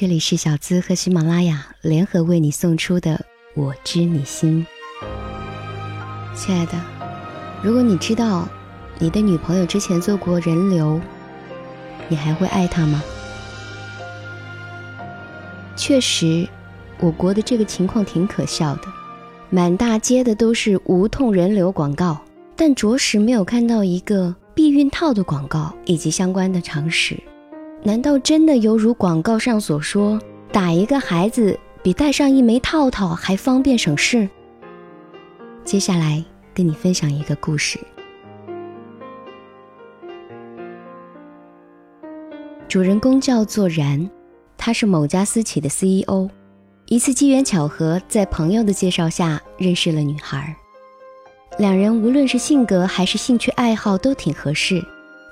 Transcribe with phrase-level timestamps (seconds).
[0.00, 3.16] 这里是小资和喜马拉雅联合为你送出的
[3.60, 4.64] 《我知你心》。
[6.36, 6.74] 亲爱的，
[7.64, 8.48] 如果你知道
[9.00, 11.00] 你的女朋友之前做过人流，
[12.06, 13.02] 你还会爱她吗？
[15.74, 16.48] 确实，
[17.00, 18.82] 我国的这个情况挺可笑的，
[19.50, 22.20] 满大街的都是无痛人流广告，
[22.54, 27.20] 但着实没有看到一个避孕套的广告以及相关的常识。
[27.84, 30.20] 难道真的犹如广告上所说，
[30.52, 34.28] 打一个孩子比戴上一枚套套还方便省事？
[35.64, 36.22] 接下来
[36.52, 37.78] 跟你分享一个故事。
[42.68, 44.10] 主人公叫做然，
[44.58, 46.28] 他是某家私企的 CEO。
[46.86, 50.54] 一次机缘巧合，在朋友的介绍下认识了女孩，
[51.58, 54.84] 两人无论是性格还是兴趣爱好都挺合适。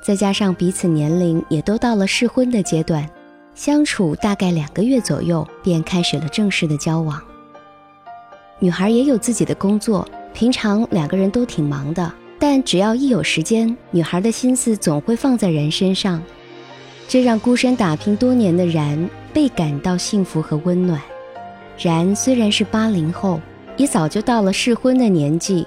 [0.07, 3.05] 再加上彼此年龄也都到了适婚的阶段，
[3.57, 7.21] 相处大概两个月左右，便开始了正式的交往。
[8.61, 16.23] 女孩也有自己的工作，平常两个人都挺忙的，但只要一有时间，女孩的心思总会放在然身上，
[17.09, 21.03] 这让孤身打拼多年的然倍感到幸福和温暖。
[21.77, 23.41] 然虽然是八零后，
[23.77, 25.67] 也早就到了适婚的年纪。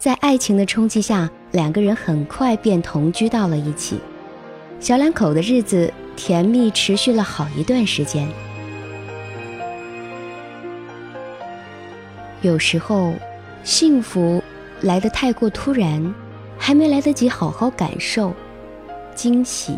[0.00, 4.00] 在爱情的冲击下，两个人很快便同居到了一起。
[4.80, 8.26] 小两口的日子甜蜜，持续了好一段时间。
[12.40, 13.12] 有时候，
[13.62, 14.42] 幸福
[14.80, 16.14] 来得太过突然，
[16.56, 18.32] 还没来得及好好感受，
[19.14, 19.76] 惊喜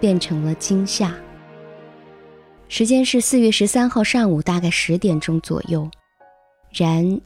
[0.00, 1.14] 变成了惊吓。
[2.68, 5.86] 时间是四月十三号上午，大概十点钟左右，
[6.72, 7.20] 然。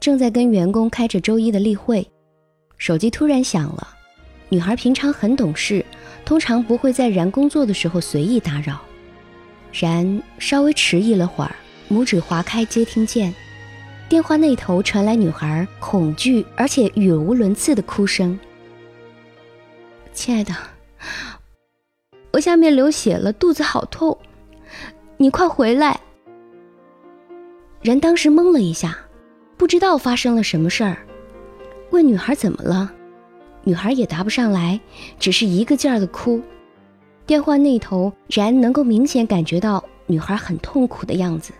[0.00, 2.10] 正在跟员工开着周一的例会，
[2.78, 3.86] 手机突然响了。
[4.48, 5.84] 女孩平常很懂事，
[6.24, 8.80] 通常不会在然工作的时候随意打扰。
[9.72, 11.54] 然稍微迟疑了会儿，
[11.90, 13.32] 拇指划开接听键，
[14.08, 18.36] 电话那头传来女孩恐惧而且语无伦次的哭声
[20.14, 20.52] ：“亲爱的，
[22.32, 24.18] 我下面流血了，肚子好痛，
[25.18, 26.00] 你快回来。”
[27.82, 28.98] 然当时懵了一下。
[29.60, 30.96] 不知道发生了什么事儿，
[31.90, 32.90] 问女孩怎么了，
[33.62, 34.80] 女孩也答不上来，
[35.18, 36.40] 只是一个劲儿的哭。
[37.26, 41.52] 电话那头，然能够明显感觉到女孩很痛苦的样子。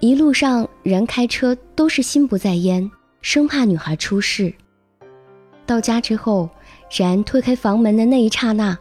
[0.00, 4.50] 一路上，然开车都是心不在焉，生怕女孩出事。
[5.66, 6.48] 到家之后，
[6.96, 8.74] 然推开房门的那一刹那，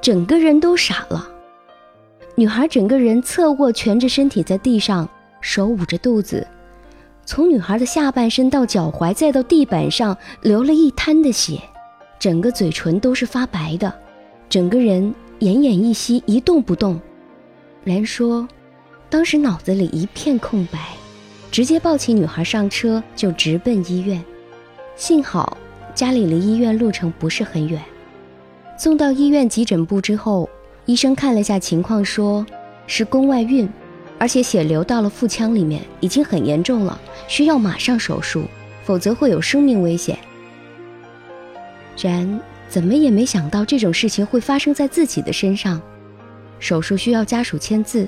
[0.00, 1.30] 整个人都傻了。
[2.34, 5.08] 女孩整个人侧卧，蜷着身体在地上，
[5.40, 6.44] 手捂着肚子。
[7.28, 11.60] 从女孩的下半身到脚踝，再到地板上，流了一滩的血，
[12.18, 13.92] 整个嘴唇都是发白的，
[14.48, 16.98] 整个人奄奄一息，一动不动。
[17.84, 18.48] 然说，
[19.10, 20.78] 当时脑子里一片空白，
[21.50, 24.24] 直接抱起女孩上车就直奔医院。
[24.96, 25.54] 幸好
[25.94, 27.78] 家里离医院路程不是很远。
[28.78, 30.48] 送到医院急诊部之后，
[30.86, 32.46] 医生看了下情况，说
[32.86, 33.68] 是宫外孕。
[34.18, 38.44] 而且血流到了腹腔里面，已经很严重了，需要马上手术，
[38.84, 40.18] 否则会有生命危险。
[42.00, 45.80] 然怎么也没想到这种事情会发生在自己的身上，
[46.58, 48.06] 手术需要家属签字。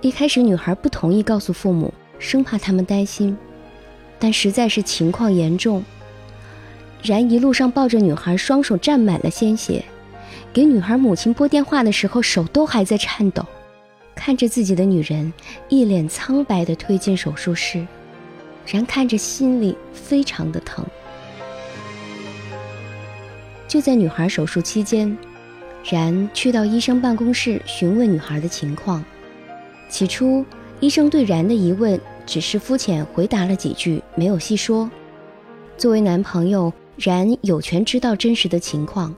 [0.00, 3.36] 一开始女孩不同意告诉父母，生怕他们担心，
[4.18, 5.82] 但实在是情况严重。
[7.02, 9.84] 然一路上抱着女孩，双手沾满了鲜血，
[10.52, 13.44] 给女孩母亲拨电话的时候，手都还在颤抖。
[14.18, 15.32] 看着自己的女人
[15.68, 17.86] 一脸苍白地推进手术室，
[18.66, 20.84] 然看着心里非常的疼。
[23.68, 25.16] 就在女孩手术期间，
[25.88, 29.04] 然去到医生办公室询问女孩的情况。
[29.88, 30.44] 起初，
[30.80, 34.90] 医生对然的疑问只是肤浅回答了几句，没有细说。
[35.76, 39.14] 作为男朋友，然有权知道真实的情况。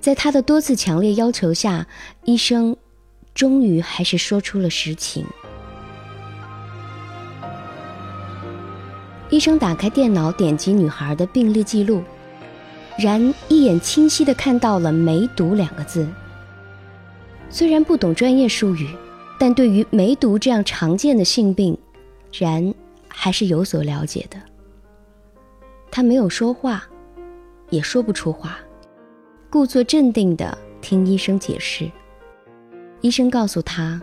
[0.00, 1.84] 在他的多次强烈要求下，
[2.24, 2.76] 医生。
[3.34, 5.24] 终于还是说出了实情。
[9.30, 12.02] 医生打开电脑，点击女孩的病历记录，
[12.98, 16.06] 然一眼清晰的看到了“梅毒”两个字。
[17.48, 18.88] 虽然不懂专业术语，
[19.38, 21.78] 但对于梅毒这样常见的性病，
[22.36, 22.74] 然
[23.06, 24.36] 还是有所了解的。
[25.92, 26.84] 他没有说话，
[27.70, 28.58] 也说不出话，
[29.48, 31.90] 故作镇定的听医生解释。
[33.00, 34.00] 医生告诉他，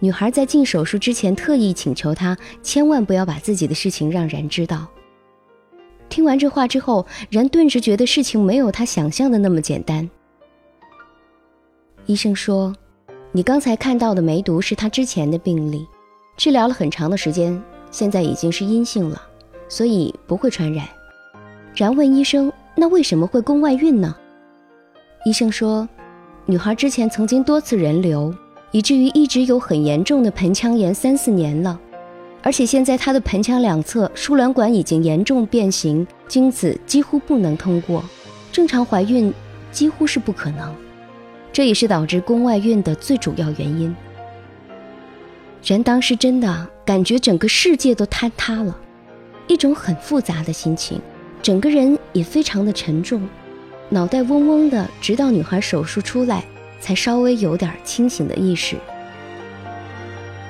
[0.00, 4.86] 女孩在进手术之前特意请求他千万不要把自己的事情让然知道。
[6.08, 10.08] 听完这话之后，然顿时觉得事情没有他想象的那么简单。
[12.06, 12.74] 医生说，
[13.32, 15.86] 你刚才看到的梅毒是他之前的病例，
[16.36, 19.20] 治疗了很长的时间，现在已经是阴性了，
[19.68, 20.86] 所以不会传染。
[21.74, 24.16] 然问医生：“那为什么会宫外孕呢？”
[25.26, 25.86] 医生说
[26.50, 28.34] ：“女孩之前曾经多次人流，
[28.70, 31.78] 以至于一直有很严重的盆腔炎三四年了，
[32.42, 38.02] 而且现在她的盆腔两侧输卵管已经严重变形，精子几乎不能通过，
[38.50, 39.30] 正常怀孕
[39.70, 40.74] 几乎是不可能。
[41.52, 43.94] 这也是导致宫外孕的最主要原因。”
[45.62, 48.74] 人当时真的感觉整个世界都坍塌了，
[49.48, 50.98] 一种很复杂的心情。
[51.42, 53.28] 整个人也非常的沉重，
[53.90, 56.44] 脑袋嗡嗡的，直到女孩手术出来，
[56.80, 58.76] 才稍微有点清醒的意识。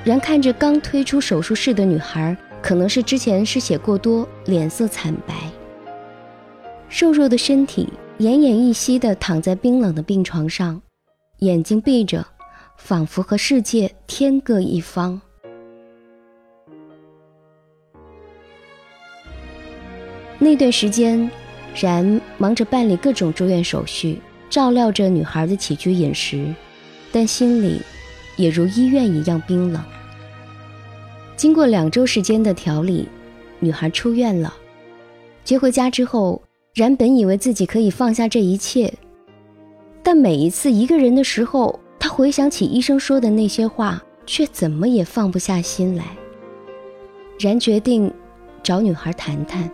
[0.04, 5.34] 然看着刚推出手术室的女孩，可能是之前失血过多，脸色惨白，
[6.88, 7.88] 瘦弱的身体
[8.18, 10.80] 奄奄一息的躺在冰冷的病床上，
[11.38, 12.26] 眼睛闭着，
[12.76, 15.20] 仿佛和世界天各一方。
[20.40, 21.30] 那段时间，
[21.74, 24.20] 然忙着办理各种住院手续，
[24.50, 26.54] 照料着女孩的起居饮食，
[27.12, 27.80] 但心里
[28.36, 29.82] 也如医院一样冰冷。
[31.36, 33.08] 经过两周时间的调理，
[33.60, 34.52] 女孩出院了。
[35.44, 36.42] 接回家之后，
[36.74, 38.92] 然本以为自己可以放下这一切，
[40.02, 46.04] 但每一次一个人的时候，他回想起医生说的那些话，却怎么也放不下心来。
[47.38, 48.12] 然决定
[48.62, 49.70] 找女孩谈谈。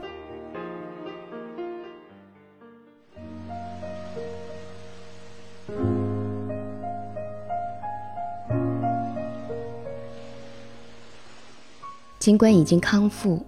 [12.24, 13.38] 尽管已经康复，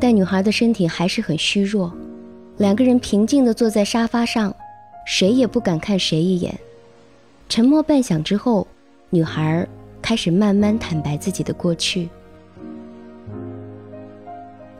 [0.00, 1.94] 但女孩的身体还是很虚弱。
[2.56, 4.52] 两个人平静地坐在沙发上，
[5.06, 6.52] 谁也不敢看谁一眼。
[7.48, 8.66] 沉默半晌之后，
[9.08, 9.64] 女孩
[10.02, 12.08] 开始慢慢坦白自己的过去。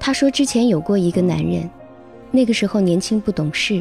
[0.00, 1.70] 她说，之前有过一个男人，
[2.32, 3.80] 那个时候年轻不懂事，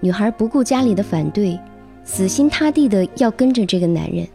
[0.00, 1.60] 女孩不顾家里的反对，
[2.04, 4.26] 死心塌地的要跟着这个男人。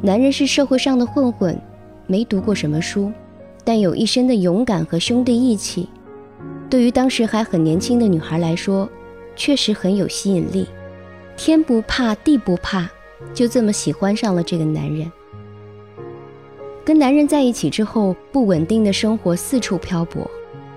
[0.00, 1.60] 男人是社会上的混混，
[2.06, 3.10] 没读过什么书。
[3.64, 5.88] 但有一身的勇敢和兄弟义气，
[6.68, 8.88] 对于当时还很年轻的女孩来说，
[9.34, 10.68] 确实很有吸引力。
[11.36, 12.88] 天不怕地不怕，
[13.32, 15.10] 就这么喜欢上了这个男人。
[16.84, 20.30] 跟男人在一起之后，不稳定的生活四处漂泊，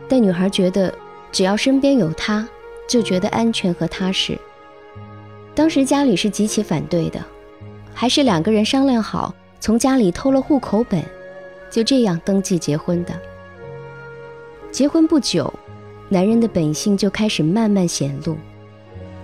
[0.07, 0.92] 但女孩觉得
[1.31, 2.48] 只要身边有他，
[2.88, 4.38] 就觉得安全和踏实。
[5.54, 7.19] 当时家里是极其反对的，
[7.94, 11.04] 还是两个人商量好，从家里偷了户口本。
[11.69, 13.14] 就这样登记结婚的。
[14.72, 15.52] 结婚不久，
[16.10, 18.38] 男人的本性就开始慢慢显露，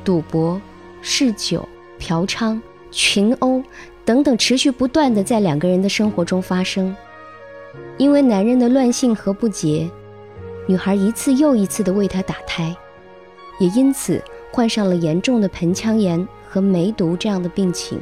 [0.03, 0.61] 赌博、
[1.01, 1.67] 嗜酒、
[1.99, 2.59] 嫖娼、
[2.91, 3.61] 群殴
[4.05, 6.95] 等等，持续不断的在两个人的生活中发生。
[7.97, 9.89] 因为男人的乱性和不洁，
[10.67, 12.75] 女孩一次又一次的为他打胎，
[13.59, 17.99] 也因此患上了严重的盆腔炎和梅毒这样的病情。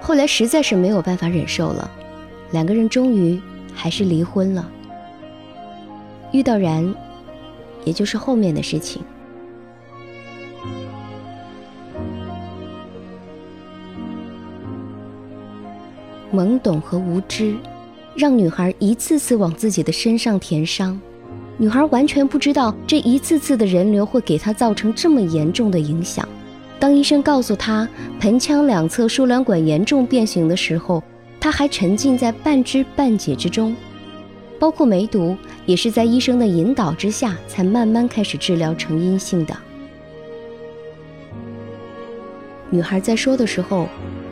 [0.00, 1.90] 后来实在是没有办法忍受了。
[2.50, 3.40] 两个人终于
[3.74, 4.68] 还是离婚了。
[6.32, 6.94] 遇到然，
[7.84, 9.02] 也就是后面的事情。
[16.30, 17.56] 懵懂和无知，
[18.14, 21.00] 让女孩一次次往自己的身上填伤。
[21.56, 26.28] 女孩完全不知道，这一次次的人流会给她造成这么严重的影响。
[26.78, 27.88] 当医生告诉她
[28.20, 31.02] 盆腔两侧输卵管严重变形的时候，
[31.40, 33.74] 他还沉浸在半知半解之中，
[34.58, 39.56] 包括梅毒也是在医生的引导之下才慢慢开始治疗成阴性的。
[42.70, 43.88] 女孩在说的时候，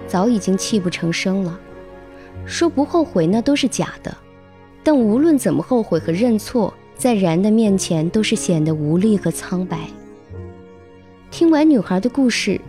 [0.06, 1.58] 早已经泣不成声了，
[2.44, 4.14] 说不后悔那都是假的，
[4.82, 9.78] 但无论怎么后悔和认错，在然的面前都是显得无力和苍白。
[11.30, 12.60] 听完女孩的故事，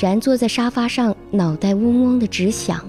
[0.00, 2.82] 然坐在沙发上，脑袋嗡嗡的直响。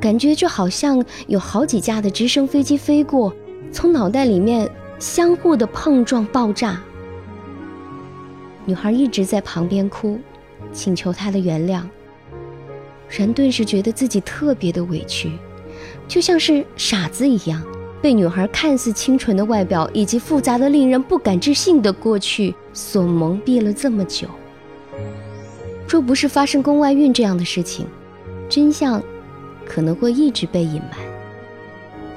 [0.00, 3.34] 感觉就好像有好几架的直升飞机飞过，
[3.72, 6.80] 从脑袋里面相互的碰撞爆炸。
[8.64, 10.18] 女孩一直在旁边哭，
[10.72, 11.82] 请求他的原谅。
[13.08, 15.32] 人顿时觉得自己特别的委屈，
[16.08, 17.62] 就像是傻子一样，
[18.02, 24.28] 被女孩看似清纯的外表以及复杂的令人不敢置信的过去所蒙蔽了这么久。
[25.88, 27.86] 若不是发生宫外孕这样的事情，
[28.48, 29.02] 真相。
[29.66, 30.98] 可能会一直被隐瞒。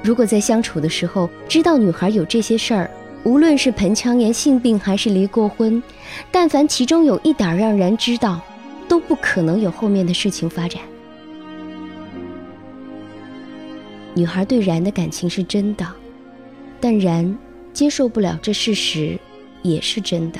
[0.01, 2.89] 如果在相处的时候知道女孩有这些事儿，
[3.24, 5.84] 无论是盆腔炎、性病还是离过婚，
[6.32, 8.39] 但凡其中有一点让人知道，
[8.88, 10.82] 都不可能有后面的事情发展。
[14.15, 15.86] 女孩对然的感情是真的，
[16.79, 17.38] 但然
[17.74, 19.20] 接受不了这事实，
[19.62, 20.39] 也是真的。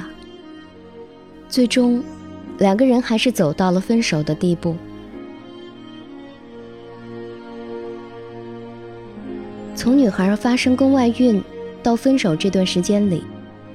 [1.50, 2.02] 最终，
[2.60, 4.76] 两个人还是走到了分手的地步。
[9.80, 11.42] 从女孩发生宫外孕
[11.82, 13.24] 到分手这段时间里，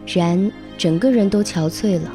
[0.06, 2.12] 然整个人都憔悴了。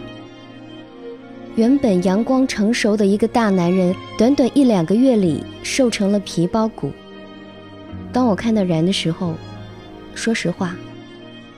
[1.55, 6.91] 原本阳光成熟的一个大男人，短短一两个月里瘦成了皮包骨。
[8.13, 9.33] 当我看到然的时候，
[10.13, 10.75] 说实话，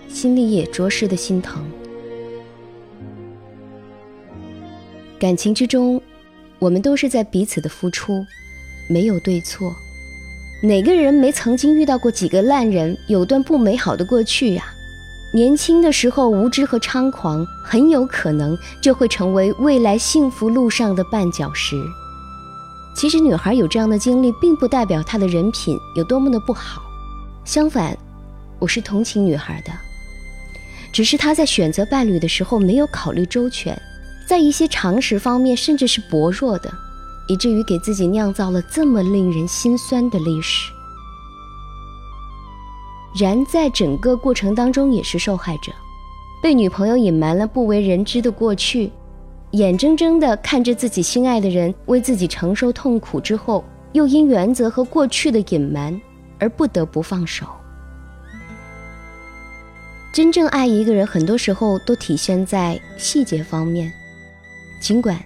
[0.08, 1.62] 心里也着实的心疼。
[5.20, 6.02] 感情之中，
[6.60, 8.26] 我们都是在彼此的付出，
[8.90, 9.76] 没有对错。
[10.64, 14.64] 哪个人没曾经遇到过几个烂人，有段不美好的过去呀？
[15.34, 21.76] 年轻的时候无知和猖狂，很有可能就会成为未来幸福路上的绊脚石。
[22.96, 26.84] 其实，女孩有这样的经历，并不代表她的人品有多么的不好。
[27.44, 27.98] 相反，
[28.60, 29.72] 我是同情女孩的，
[30.94, 33.76] 只是她在选择伴侣的时候没有考虑周全，
[34.28, 36.72] 在一些常识方面甚至是薄弱的，
[37.28, 40.72] 以至于给自己酿造了这么令人心酸的历史。
[43.20, 45.72] 然在整个过程当中也是受害者，
[46.42, 48.92] 被女朋友隐瞒了不为人知的过去，
[49.52, 56.00] 眼睁睁地看着自己心爱的人为自己承受痛苦之后，又因原则和过去的隐瞒
[56.40, 57.46] 而不得不放手。
[60.14, 63.92] 真正爱一个人，很多时候都体现在细节方面。
[64.82, 65.18] 尽管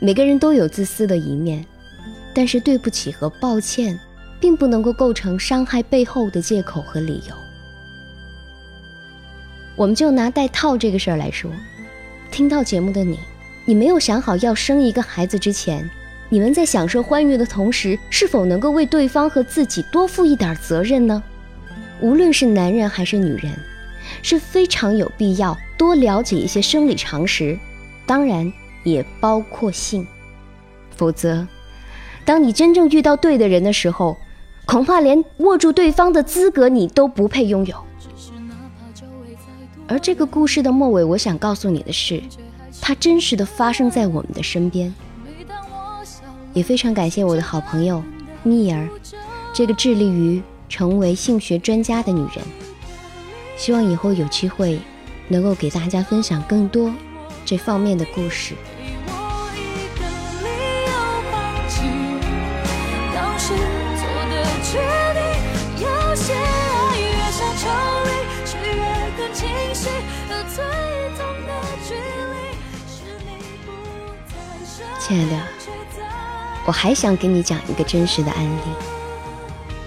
[0.00, 1.64] 每个人都有自私的一面，
[2.34, 3.98] 但是对不起和抱歉。
[4.40, 7.34] 并不能够构成伤害背后的借口和理由。
[9.76, 11.50] 我们就拿戴套这个事儿来说，
[12.30, 13.18] 听到节目的你，
[13.64, 15.88] 你没有想好要生一个孩子之前，
[16.28, 21.22] 你们在享受欢愉的同时，是否能够为对方和自己多负一点责任呢？
[22.00, 23.52] 无论是男人还是女人，
[24.22, 27.58] 是非常有必要多了解一些生理常识，
[28.06, 28.52] 当然
[28.84, 30.06] 也包括性，
[30.96, 31.46] 否则，
[32.24, 34.16] 当你真正遇到对的人的时候，
[34.66, 37.76] 恐怕连握住对方的资格你都不配拥有。
[39.86, 42.22] 而这个故事的末尾，我想告诉你的是，
[42.80, 44.94] 它真实的发生在我们的身边。
[46.52, 48.02] 也非常感谢我的好朋友
[48.42, 48.88] 蜜儿，
[49.52, 52.44] 这个致力于成为性学专家的女人。
[53.56, 54.78] 希望以后有机会
[55.28, 56.92] 能够给大家分享更多
[57.48, 58.54] 这方面的故事。
[75.00, 75.42] 亲爱的，
[76.66, 78.60] 我还想给你讲一个真实的案例。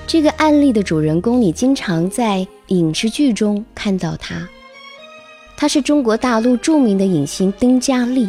[0.08, 4.50] 这个案例的主人公，你经常在影视剧中看到他。
[5.62, 8.28] 她是中国大陆著名的影星丁嘉丽。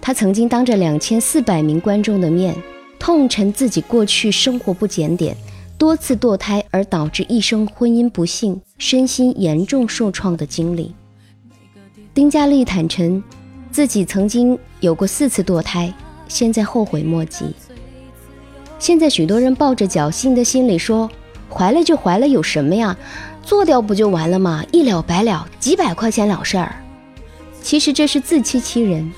[0.00, 2.54] 她曾经当着两千四百名观众的面，
[2.96, 5.36] 痛陈自己过去生活不检点，
[5.76, 10.94] 多次堕胎而导致一生婚姻不幸、身心严重受创的经历。
[12.14, 13.20] 丁嘉丽坦诚，
[13.72, 15.92] 自己曾经有过四次堕胎。
[16.28, 17.46] 现在后悔莫及。
[18.78, 21.10] 现在许多人抱着侥幸的心理说
[21.52, 22.96] ：“怀了就怀了，有什么呀？
[23.42, 24.64] 做掉不就完了吗？
[24.72, 26.76] 一了百了，几百块钱了事儿。”
[27.62, 29.10] 其实这是自欺欺人。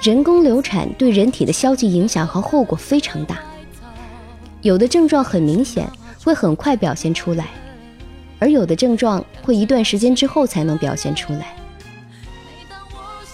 [0.00, 3.40] 人工流产对人体的消极影响和后果非常大，
[4.62, 5.90] 有的症状很明显，
[6.24, 7.48] 会很快表现出来，
[8.38, 11.56] 而有的症状会一段时间之后才能表现出来。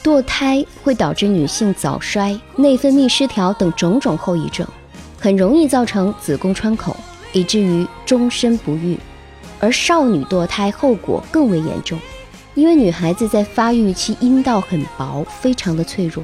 [0.03, 4.67] 堕胎会导致女性早衰、内分泌失调等种种后遗症，
[5.21, 6.97] 很容易造成子宫穿孔，
[7.33, 8.99] 以至于终身不育。
[9.65, 11.99] 而少女堕胎后果更为严重，
[12.55, 16.23] 因为女孩子在发育期阴道很薄，非常的脆弱，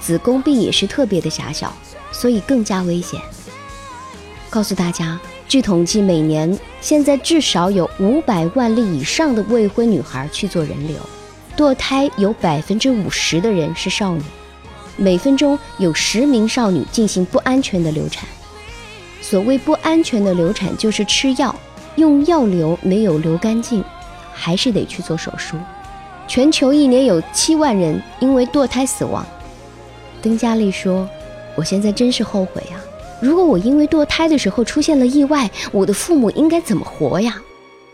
[0.00, 1.72] 子宫壁也是特别的狭小，
[2.10, 3.20] 所以更加危险。
[4.48, 5.16] 告诉大家，
[5.46, 10.96] 据统计，每年现在至少有五百万例以上的未婚女孩去做人流。
[11.56, 14.22] 堕胎有百分之五十的人是少女，
[14.96, 18.28] 每分钟有十名少女进行不安全的流产。
[19.22, 21.54] 所谓不安全的流产，就是吃药
[21.96, 23.84] 用药流没有流干净，
[24.32, 25.56] 还是得去做手术。
[26.28, 29.26] 全球一年有七万人因为堕胎死亡。
[30.22, 31.08] 丁嘉丽说
[31.56, 32.80] ：“我现在真是后悔呀！
[33.20, 37.40] 如果我因为堕胎的时候出现了意外，我的父母应该怎么活呀？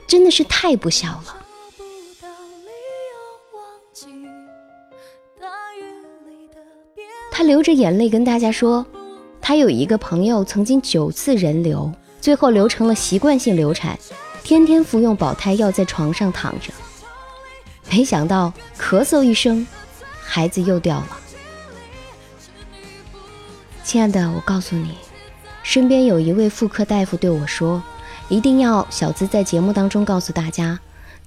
[0.07, 1.37] 真的是太不孝了。”
[7.33, 8.85] 他流着眼泪跟大家说，
[9.43, 11.93] 他有一个朋友曾经九次人流，
[12.27, 13.97] 最后流成了习惯性流产，
[14.43, 16.73] 天天服用保胎药，在床上躺着。
[17.89, 19.65] 没想到咳嗽一声，
[20.25, 21.21] 孩子又掉了。
[23.85, 24.97] 亲爱的，我告诉你，
[25.63, 27.81] 身边有一位妇科大夫对我说，
[28.29, 30.81] 一定要小资在节目当中告诉大家，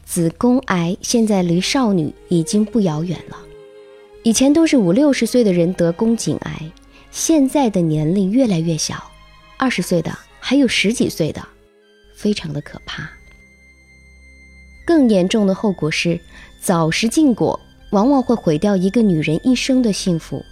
[0.03, 3.37] 子宫癌现在离少女已经不遥远了。
[4.23, 6.69] 以前都是五六十岁的人得宫颈癌，
[7.09, 9.01] 现在的年龄越来越小，
[9.55, 11.41] 二十岁的还有十几岁的，
[12.15, 13.09] 非常的可怕。
[14.85, 16.19] 更严重的后果是，
[16.61, 17.59] 早食禁果
[17.91, 20.43] 往往会毁掉一个女人一生的幸福。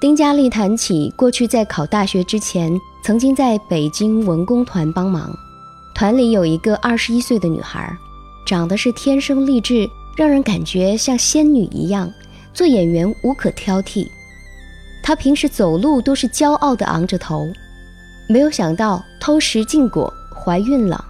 [0.00, 2.72] 丁佳丽谈起过去在考大学之前，
[3.04, 5.30] 曾经在北京文工团帮忙，
[5.94, 7.92] 团里有一个二十一岁的女孩，
[8.46, 12.10] 长得是天生丽质，让人感觉像仙女一样。
[12.54, 14.08] 做演员无可挑剔，
[15.02, 17.46] 她平时走路都是骄傲地昂着头。
[18.28, 21.04] 没有想到偷食禁果，怀孕了。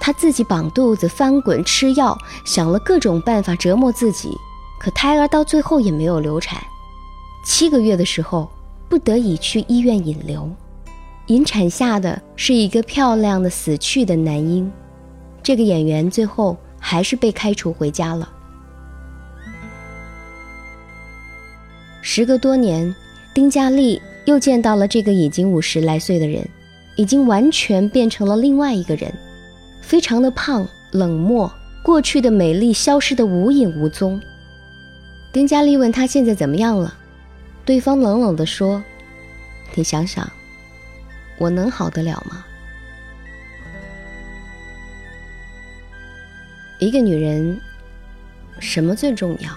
[0.00, 4.36] 她自己绑肚子、翻滚、吃药，想了各种办法折磨自己，
[4.80, 6.62] 可胎儿到最后也没有流产。
[7.46, 8.50] 七个月的时候，
[8.88, 10.50] 不得已去医院引流，
[11.26, 14.70] 引产下的是一个漂亮的死去的男婴。
[15.42, 18.28] 这个演员最后还是被开除回家了。
[22.02, 22.94] 时隔多年，
[23.34, 26.48] 丁佳丽又见到了这个已经五十来岁的人，
[26.96, 29.12] 已经完全变成了另外一个人，
[29.82, 31.52] 非常的胖、冷漠，
[31.82, 34.20] 过去的美丽消失的无影无踪。
[35.32, 36.96] 丁佳丽问他现在怎么样了，
[37.64, 38.82] 对方冷冷地说
[39.74, 40.30] ：“你想想，
[41.38, 42.44] 我能好得了吗？”
[46.78, 47.60] 一个女人，
[48.58, 49.50] 什么最重要？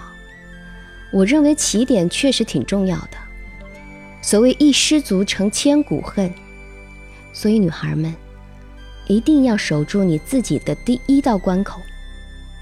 [1.10, 3.27] 我认为起点确实挺重要的。
[4.28, 6.30] 所谓一失足成千古恨，
[7.32, 8.14] 所以女孩们
[9.06, 11.80] 一定要守住你自己的第一道关口。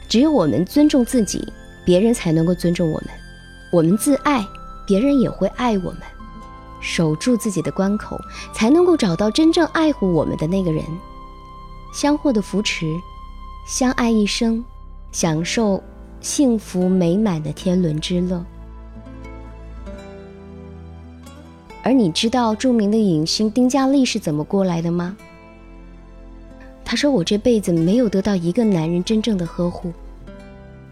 [0.08, 1.44] 只有我们尊重自己，
[1.84, 3.08] 别人才能够尊重我们；
[3.72, 4.46] 我们自爱，
[4.86, 6.02] 别人也会爱我们。
[6.80, 8.16] 守住自己的关口，
[8.54, 10.84] 才能够找到真正爱护我们的那个人，
[11.92, 12.94] 相互的扶持，
[13.66, 14.64] 相爱一生，
[15.10, 15.82] 享受。
[16.20, 18.46] 幸福美满的天伦之乐。
[21.86, 25.16] 而你知道著名的影星丁嘉丽是怎么过来的吗？
[26.84, 29.92] 她说：“我这辈子没有得到一个男人真正的呵护，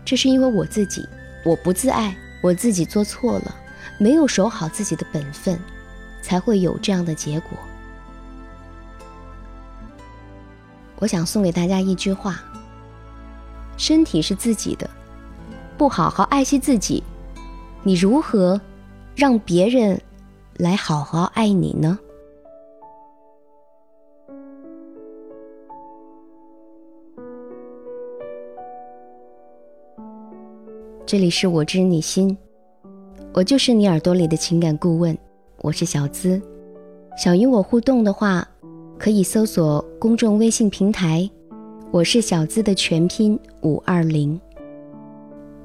[0.05, 1.05] 这是因为我自己，
[1.45, 3.53] 我不自爱，我自己做错了，
[3.99, 5.59] 没有守好自己的本分，
[6.23, 7.59] 才会有这样的结果。”
[11.01, 12.41] 我想送给大家一句话：
[13.77, 14.89] 身体是自己的。
[15.77, 17.03] 不好好爱惜自己，
[17.83, 18.61] 你如何
[19.17, 20.01] 让别人
[20.57, 21.99] 来好好爱你呢？
[31.05, 32.39] 这里是我知你心，
[33.33, 35.19] 我就是你耳朵里的情感顾问，
[35.61, 36.41] 我是小资。
[37.19, 38.47] 想与我互动的话，
[38.97, 41.29] 可以搜索公众微信平台，
[41.91, 44.41] 我是小资的全拼五二零。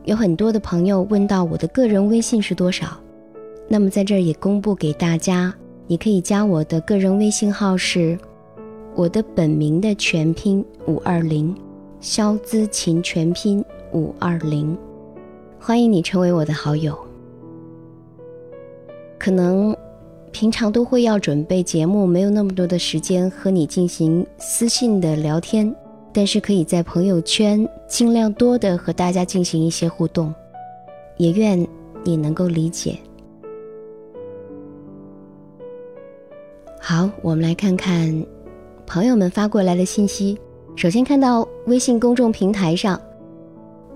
[0.06, 3.00] 有很多的朋友问到我的个人微信是多少，
[3.72, 5.54] 那么在这儿也公布给大家，
[5.86, 8.18] 你可以加我的个人微信号是
[8.96, 11.56] 我的本名的全拼五二零，
[12.02, 14.76] 肖姿琴全拼五二零，
[15.60, 16.98] 欢迎你成为我的好友。
[19.20, 19.76] 可能
[20.32, 25.74] 平常都会要准备节目，没有那么多的时间和你进行私信的聊天。
[26.12, 30.34] 但是可以在朋友圈尽量多的和大家进行一些互动，
[31.18, 31.68] 也愿
[32.04, 32.98] 你能够理解。
[36.92, 38.26] 好，我们来看看
[38.88, 40.36] 朋友们发过来的信息。
[40.76, 43.00] 首先看到微信公众平台上，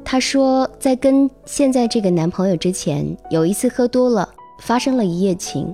[0.06, 4.30] 他说在跟现在这个男朋友之前，有一次喝多了，
[4.60, 5.74] 发生了一夜情，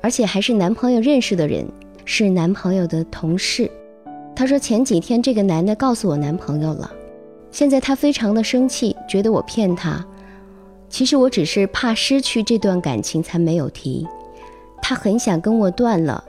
[0.00, 1.66] 而且还是男朋友认识的人，
[2.04, 3.68] 是男朋友的同事。
[4.36, 6.88] 她说前几天这个男的告诉我男朋友了，
[7.50, 10.06] 现在她非常的生气，觉得我骗她。
[10.88, 14.06] 其实我只是怕失去这段感情才没有提。
[14.80, 16.22] 他很想跟我断了，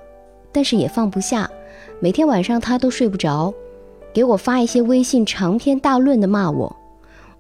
[0.56, 1.52] 但是也放不下。
[2.00, 3.54] 每天晚上他都睡不着，
[4.14, 6.74] 给我发一些微信长篇大论的骂我。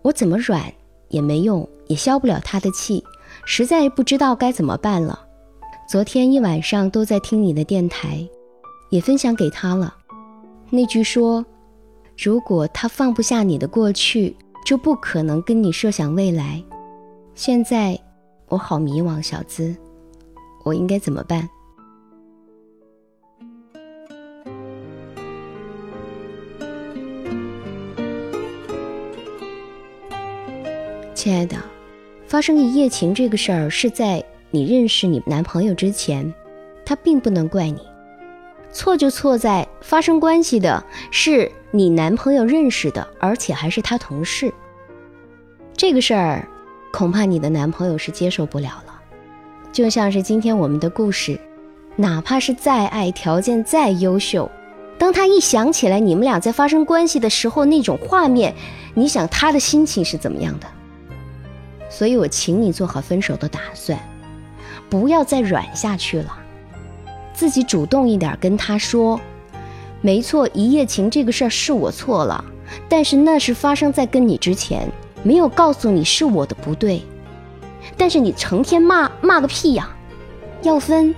[0.01, 0.61] 我怎么软
[1.07, 3.01] 也没用，也消不了他的气，
[3.45, 5.17] 实在不知道该怎么办了。
[5.87, 8.27] 昨天一晚上都在听你的电台，
[8.89, 9.95] 也分享给他了。
[10.69, 11.45] 那句说
[12.21, 16.61] ：“如果他放不下你的过去，就不可能跟你设想未来。”
[17.33, 17.97] 现在
[18.49, 19.73] 我好迷惘，小资，
[20.65, 21.47] 我应该怎么办？
[31.25, 31.57] 亲爱的，
[32.27, 36.31] 发生一夜情这个事儿是在你认识你男朋友之前，
[36.85, 37.81] 他并不能怪你。
[38.71, 44.53] 错就错在发生关系的是你男朋友认识的，而且还是他同事。
[45.75, 46.47] 这个事儿，
[46.93, 49.01] 恐怕你的男朋友是接受不了了。
[49.71, 51.39] 就像是今天我们的故事，
[51.95, 54.47] 哪怕是再爱，条件再优秀，
[54.99, 58.53] 当他一想起来你们俩在发生关系的时候那种画面，
[58.93, 60.67] 你想他的心情是怎么样的？
[61.97, 63.97] 所以我请你做好分手的打算，
[64.89, 66.37] 不要再软下去了。
[67.33, 69.17] 自己主动一点跟他说，
[70.01, 72.43] 没错，一夜情这个事儿是我错了，
[72.89, 74.91] 但是那是发生在跟你之前，
[75.23, 77.01] 没有告诉你是我的不对。
[77.95, 79.89] 但是你成天骂骂个屁呀！
[80.63, 81.15] 要分，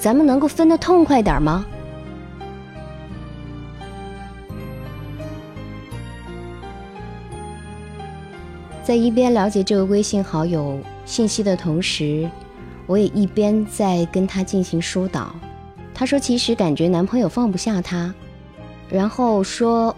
[0.00, 1.64] 咱们能够分得痛快点吗？
[8.82, 12.28] 在一边了解这个微信好友信息的同时。
[12.88, 15.32] 我也一边在跟他进行疏导，
[15.94, 18.12] 他说其实感觉男朋友放不下他，
[18.90, 19.94] 然后说，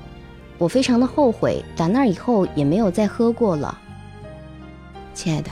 [0.59, 3.77] 我非常的后悔，打那以后也没有再喝过了。
[5.15, 5.51] 亲爱的，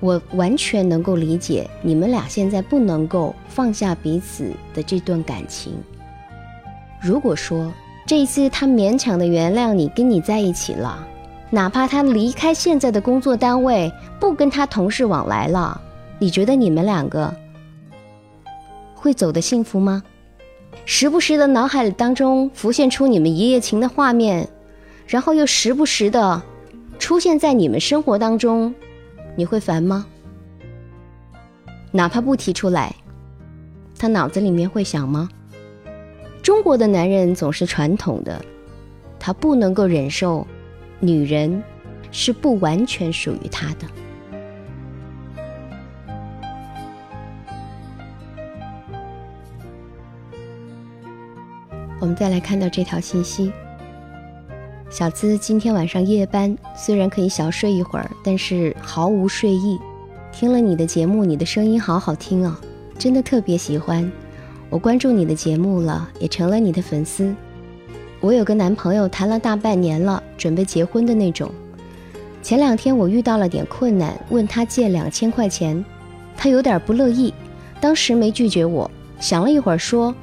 [0.00, 5.74] 我完全能够理解你们俩现在不能够放下彼此的这段感情。
[6.98, 7.70] 如果说
[8.06, 11.06] 这一次他勉强的原谅你，跟你在一起了，
[11.50, 15.80] 哪怕他离开现在的工作单位，不跟他同事往来了。
[16.18, 17.34] 你觉得你们两个
[18.94, 20.02] 会走得幸福吗？
[20.84, 24.48] 时不时的脑海里当中浮现出你们一夜情的画面，
[25.06, 26.40] 然后又时不时的
[26.98, 28.72] 出现在你们生活当中，
[29.34, 30.06] 你会烦吗？
[31.90, 32.94] 哪怕不提出来，
[33.98, 35.28] 他脑子里面会想吗？
[36.40, 38.40] 中国的男人总是传统的，
[39.18, 40.46] 他不能够忍受
[41.00, 41.62] 女人
[42.12, 43.86] 是不完全属于他的。
[51.98, 53.52] 我们再来看到这条信息：
[54.88, 59.78] 小资今天晚上夜班，虽然可以小睡一会儿，但是毫无睡意。
[60.32, 62.56] 听了你的节目，你的声音好好听哦，
[62.98, 64.10] 真的特别喜欢。
[64.70, 67.34] 我关注你的节目了，也成了你的粉丝。
[68.20, 71.50] 我有个男朋友，谈了大半年了，准备结婚的那种。
[72.42, 75.82] 前两天我遇到了点困难，问他借两千块钱，
[76.36, 77.32] 他有点不乐意，
[77.80, 80.14] 当时没拒绝我，想了一会儿说。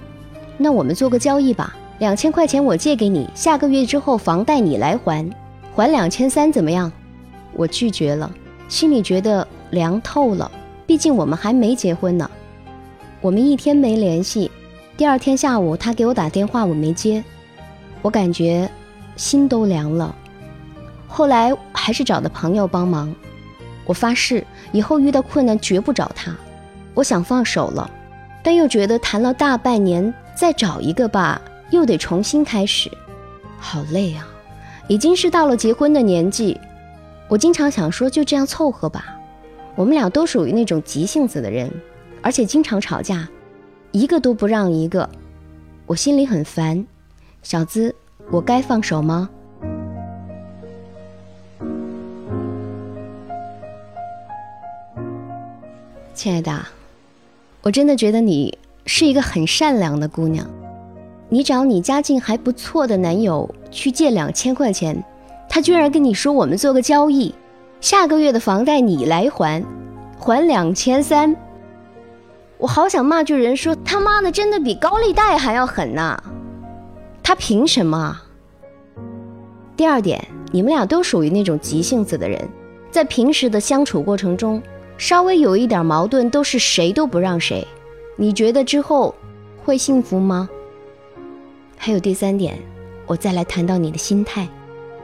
[0.58, 5.28] 那我们做个交易吧，两千块钱我借给你，下个月之后房贷你来还，
[5.76, 6.92] 还两千三怎么样？
[7.54, 8.32] 我拒绝了，
[8.70, 10.52] 心里觉得凉透了。
[10.86, 12.30] 毕竟我们还没结婚呢。
[13.22, 14.52] 我们一天没联系，
[14.96, 17.24] 第二天下午他给我打电话，我没接，
[18.02, 18.70] 我感觉
[19.16, 20.16] 心都凉了。
[21.08, 23.14] 后来还是找的朋友帮忙，
[23.86, 26.36] 我发誓以后遇到困难绝不找他。
[26.94, 27.90] 我想放手了，
[28.44, 30.14] 但又觉得谈了大半年。
[30.36, 32.92] 再找一个吧，又得重新开始，
[33.58, 34.28] 好累啊！
[34.88, 36.56] 已经是到了结婚的年纪，
[37.28, 39.18] 我经常想说就这样凑合吧。
[39.74, 41.72] 我们俩都属于那种急性子的人，
[42.22, 43.28] 而且经常吵架，
[43.92, 45.10] 一个都不让一个，
[45.88, 46.86] 我心里很烦。
[47.50, 47.96] 小资，
[48.30, 49.30] 我该放手吗？
[56.14, 56.52] 亲爱的，
[57.62, 58.58] 我真的觉得你。
[58.86, 60.46] 是一个很善良的姑娘，
[61.30, 65.02] 你找你家境还不错的男友去借两千块钱，
[65.48, 67.34] 他居然跟你说我们做个交易，
[67.80, 69.64] 下个月的房贷你来还，
[70.20, 71.34] 还两千三。
[72.58, 76.22] 我好想骂句人说他妈的真的比高利贷还要狠呐，
[77.28, 78.18] 他凭什么？
[79.76, 82.42] 第二点，你们俩都属于那种急性子的人，
[82.90, 84.64] 在平时的相处过程中，
[84.98, 87.68] 稍微有一点矛盾都是谁都不让谁。
[88.16, 89.14] 你觉得之后
[89.66, 90.48] 会幸福吗？
[91.76, 92.58] 还有第三点，
[93.06, 94.48] 我再来谈到你的心态。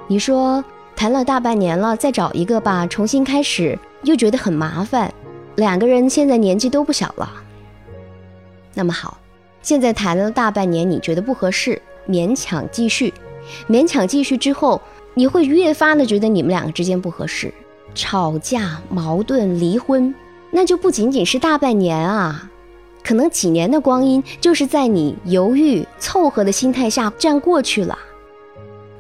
[0.08, 0.64] 你说
[0.96, 5.14] 谈了大半年了，再找一个吧，重新开始又觉得很麻烦。
[5.58, 7.30] 两个人现在年纪都不小了。
[8.74, 9.18] 那么好，
[9.62, 13.14] 现在谈了大半年，你觉得不合适，勉强继续。
[13.70, 14.82] 勉强继续之后，
[15.14, 17.54] 你会越发的觉得你们两个之间不合适，
[17.94, 20.14] 吵架、矛盾、离婚，
[20.50, 22.50] 那就不仅仅是大半年啊。
[23.04, 27.98] 可能几年的光阴，就是在你犹豫凑合的心态下这样过去了。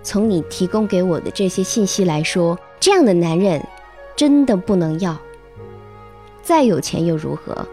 [0.03, 3.65] 从你提供给我的这些信息来说，这样的男人
[4.15, 5.17] 真的不能要。
[6.41, 7.65] 再有钱又如何？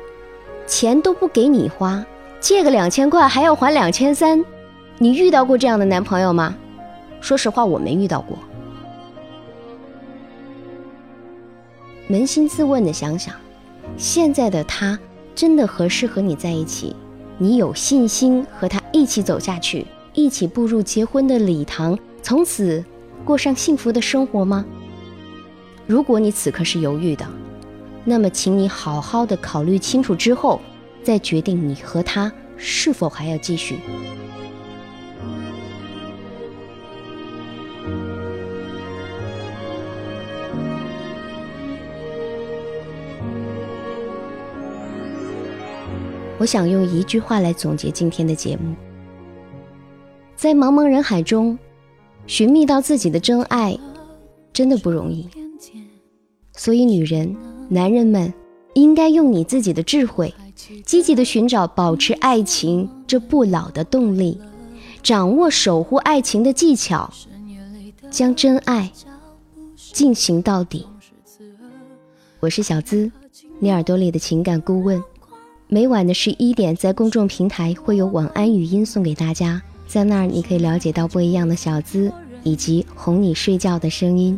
[0.69, 2.07] 钱都不给你花，
[2.39, 4.45] 借个两千块还要还两千三，
[5.03, 6.55] 你遇到过这样的男朋友吗？
[7.23, 8.39] 说实话，我没遇到过。
[12.11, 13.35] 扪心自问的想想，
[13.97, 14.99] 现在的他
[15.35, 16.95] 真的合适和你在一起？
[17.39, 22.85] 你有信心和他一起走下去，一起步入结婚的礼堂，从此
[23.25, 24.67] 过上幸福的生活吗？
[25.87, 27.27] 如果你此刻是犹豫的，
[28.05, 30.61] 那么请你好好的考虑清楚之后，
[31.03, 33.79] 再决定你和他是否还要继续。
[46.41, 48.75] 我想用一句话来总结今天的节目：
[50.35, 51.59] 在茫茫人海中，
[52.27, 53.79] 寻觅到自己的真爱，
[54.51, 55.29] 真的不容易。
[56.57, 57.37] 所以，女人、
[57.69, 58.33] 男人们
[58.73, 60.33] 应该用你自己的智慧，
[60.83, 64.41] 积极的寻找保持爱情这不老的动力，
[65.03, 67.13] 掌握守护爱情的技巧，
[68.11, 68.91] 将真爱
[69.77, 70.87] 进行到底。
[72.41, 73.13] 我是小资，
[73.59, 75.03] 你耳朵里的情感顾问。
[75.73, 84.37] 每晚的十一点，在公众平台会有晚安语音送给大家，在那儿你可以了解到不一样的小资以及哄你睡觉的声音。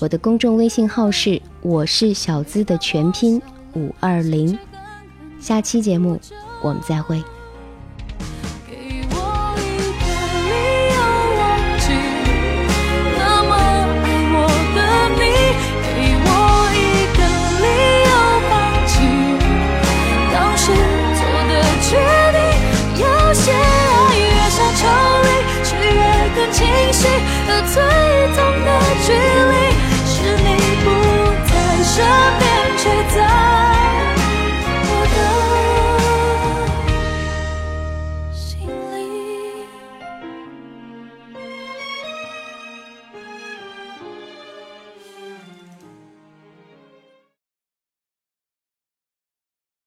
[0.00, 3.40] 我的公众微信号是我是小资的全拼
[3.76, 4.58] 五二零。
[5.38, 6.20] 下期节目
[6.60, 7.22] 我们再会。